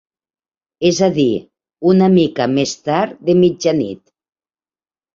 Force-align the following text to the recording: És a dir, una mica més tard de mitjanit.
És 0.89 1.01
a 1.07 1.09
dir, 1.17 1.27
una 1.93 2.09
mica 2.15 2.49
més 2.57 2.75
tard 2.91 3.23
de 3.31 3.39
mitjanit. 3.45 4.05